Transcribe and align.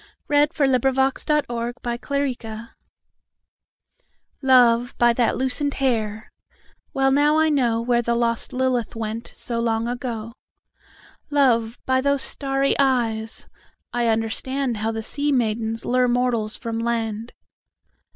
Bliss 0.27 0.47
Carman 0.55 0.81
1861–1929 0.81 1.27
Song 1.27 1.41
Carman 2.33 2.67
B 3.99 4.07
LOVE, 4.41 4.97
by 4.97 5.13
that 5.13 5.37
loosened 5.37 5.73
hairWell 5.73 7.13
now 7.13 7.37
I 7.37 7.51
knowWhere 7.51 8.03
the 8.03 8.15
lost 8.15 8.51
Lilith 8.51 8.95
wentSo 8.95 9.61
long 9.61 9.87
ago. 9.87 10.33
Love, 11.29 11.77
by 11.85 12.01
those 12.01 12.23
starry 12.23 12.73
eyesI 12.79 13.45
understandHow 13.93 14.91
the 14.91 15.03
sea 15.03 15.31
maidens 15.31 15.83
lureMortals 15.83 16.57
from 16.57 16.79
land. 16.79 17.33